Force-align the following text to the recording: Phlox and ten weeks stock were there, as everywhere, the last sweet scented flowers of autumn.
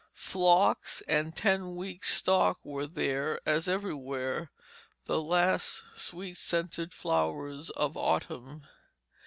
Phlox 0.15 1.03
and 1.07 1.35
ten 1.37 1.75
weeks 1.75 2.11
stock 2.11 2.57
were 2.65 2.87
there, 2.87 3.39
as 3.47 3.67
everywhere, 3.67 4.49
the 5.05 5.21
last 5.21 5.83
sweet 5.95 6.37
scented 6.37 6.91
flowers 6.91 7.69
of 7.69 7.95
autumn. 7.95 8.65